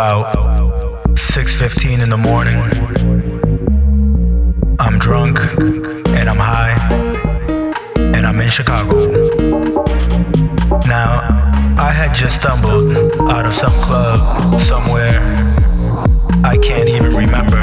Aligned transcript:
about 0.00 0.32
6:15 1.14 2.00
in 2.00 2.08
the 2.08 2.16
morning. 2.16 2.58
I'm 4.78 4.98
drunk 4.98 5.38
and 6.18 6.26
I'm 6.26 6.38
high 6.38 6.74
and 8.16 8.26
I'm 8.26 8.40
in 8.40 8.48
Chicago. 8.48 8.96
Now, 10.86 11.10
I 11.76 11.90
had 12.00 12.14
just 12.14 12.36
stumbled 12.40 12.90
out 13.28 13.44
of 13.44 13.52
some 13.52 13.74
club 13.86 14.58
somewhere 14.58 15.20
I 16.44 16.56
can't 16.56 16.88
even 16.88 17.14
remember. 17.14 17.59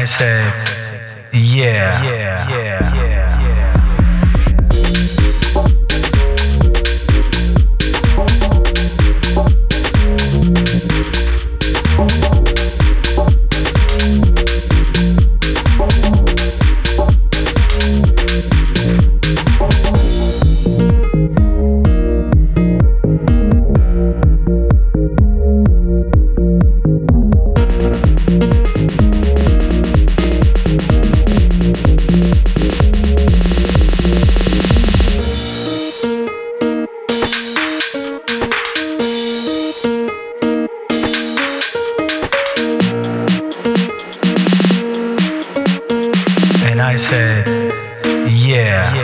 I 0.00 0.04
said, 0.04 0.54
Yeah, 1.30 2.02
yeah, 2.04 2.48
yeah, 2.48 2.94
yeah. 2.94 3.19
said, 47.10 47.44
yeah. 48.30 48.99